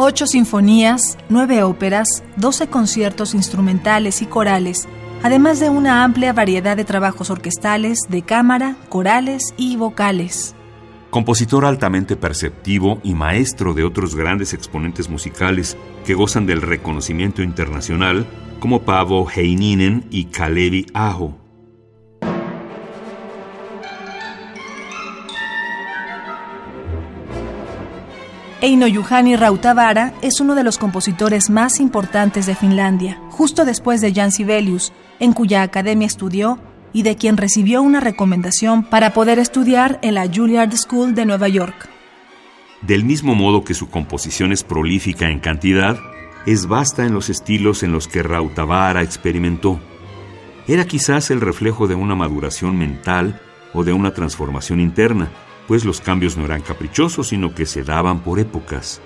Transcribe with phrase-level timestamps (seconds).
[0.00, 4.88] Ocho sinfonías, nueve óperas, doce conciertos instrumentales y corales,
[5.24, 10.54] además de una amplia variedad de trabajos orquestales, de cámara, corales y vocales.
[11.10, 15.76] Compositor altamente perceptivo y maestro de otros grandes exponentes musicales
[16.06, 18.24] que gozan del reconocimiento internacional,
[18.60, 21.37] como Pavo Heininen y Kalevi Aho.
[28.60, 34.12] Eino Juhani Rautavaara es uno de los compositores más importantes de Finlandia, justo después de
[34.12, 36.58] Jan Sibelius, en cuya academia estudió
[36.92, 41.46] y de quien recibió una recomendación para poder estudiar en la Juilliard School de Nueva
[41.46, 41.88] York.
[42.82, 45.96] Del mismo modo que su composición es prolífica en cantidad,
[46.44, 49.78] es vasta en los estilos en los que Rautavaara experimentó.
[50.66, 53.40] Era quizás el reflejo de una maduración mental
[53.72, 55.30] o de una transformación interna,
[55.68, 59.00] pues los cambios no eran caprichosos, sino que se daban por épocas.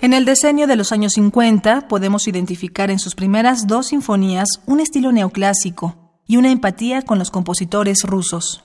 [0.00, 4.80] En el diseño de los años 50 podemos identificar en sus primeras dos sinfonías un
[4.80, 5.96] estilo neoclásico
[6.26, 8.64] y una empatía con los compositores rusos.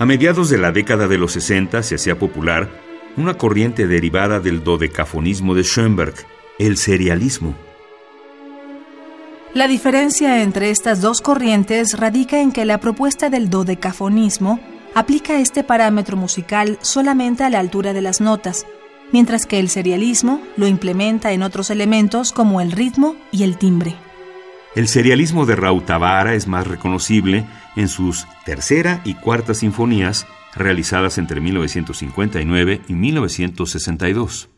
[0.00, 2.70] A mediados de la década de los 60 se hacía popular
[3.18, 6.14] una corriente derivada del dodecafonismo de Schoenberg,
[6.58, 7.54] el serialismo.
[9.52, 14.58] La diferencia entre estas dos corrientes radica en que la propuesta del dodecafonismo
[14.94, 18.64] aplica este parámetro musical solamente a la altura de las notas,
[19.12, 23.96] mientras que el serialismo lo implementa en otros elementos como el ritmo y el timbre.
[24.74, 27.44] El serialismo de Rautavaara es más reconocible
[27.74, 34.48] en sus tercera y cuarta sinfonías realizadas entre 1959 y 1962.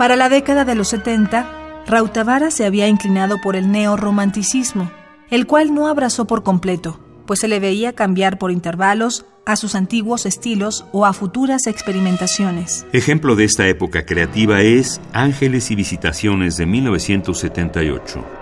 [0.00, 4.90] Para la década de los 70, Rautavara se había inclinado por el neorromanticismo,
[5.28, 9.74] el cual no abrazó por completo, pues se le veía cambiar por intervalos a sus
[9.74, 12.86] antiguos estilos o a futuras experimentaciones.
[12.94, 18.39] Ejemplo de esta época creativa es Ángeles y Visitaciones de 1978.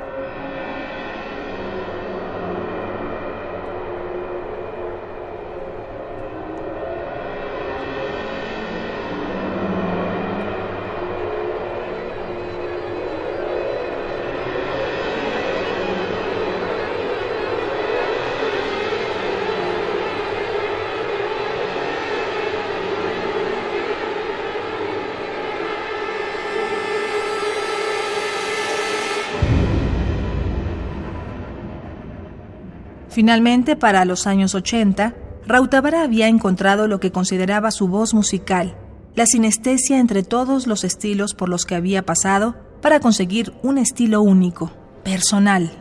[33.09, 35.15] Finalmente, para los años 80,
[35.47, 38.77] Rautavara había encontrado lo que consideraba su voz musical,
[39.15, 44.23] la sinestesia entre todos los estilos por los que había pasado para conseguir un estilo
[44.23, 44.71] único,
[45.05, 45.73] personal.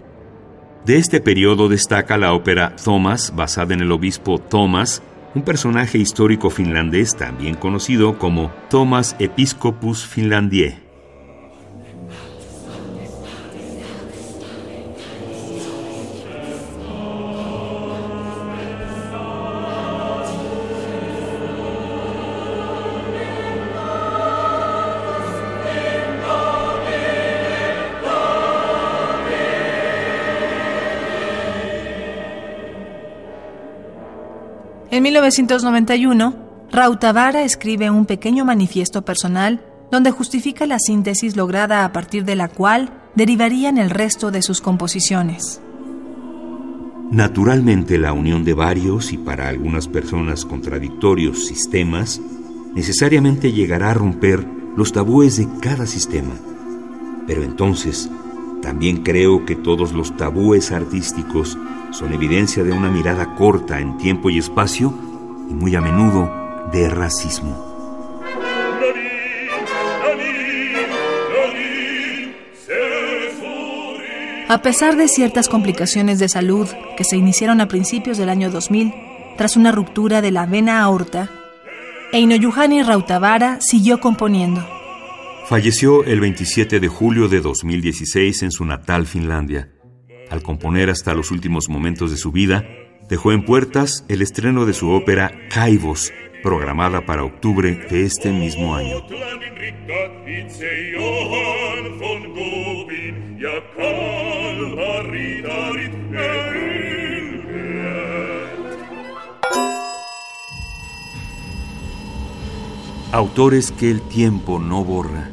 [0.86, 5.04] De este periodo destaca la ópera Thomas, basada en el obispo Thomas,
[5.36, 10.87] un personaje histórico finlandés también conocido como Thomas Episcopus Finlandie.
[34.98, 36.36] En 1991,
[36.72, 42.48] Rautavara escribe un pequeño manifiesto personal donde justifica la síntesis lograda a partir de la
[42.48, 45.62] cual derivarían el resto de sus composiciones.
[47.12, 52.20] Naturalmente la unión de varios y para algunas personas contradictorios sistemas
[52.74, 56.34] necesariamente llegará a romper los tabúes de cada sistema.
[57.28, 58.10] Pero entonces,
[58.64, 61.56] también creo que todos los tabúes artísticos
[61.92, 64.94] son evidencia de una mirada corta en tiempo y espacio
[65.50, 66.30] y muy a menudo
[66.72, 67.68] de racismo.
[74.50, 78.94] A pesar de ciertas complicaciones de salud que se iniciaron a principios del año 2000,
[79.38, 81.30] tras una ruptura de la vena aorta,
[82.14, 84.66] Eino Yuhani Rautavara siguió componiendo.
[85.48, 89.70] Falleció el 27 de julio de 2016 en su natal Finlandia.
[90.30, 92.66] Al componer hasta los últimos momentos de su vida,
[93.10, 96.12] dejó en puertas el estreno de su ópera Caivos,
[96.44, 99.04] programada para octubre de este mismo año.
[113.14, 115.30] Autores que el tiempo no borra.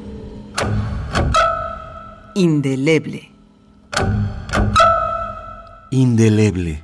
[2.37, 3.34] Indeleble.
[5.95, 6.83] Indeleble.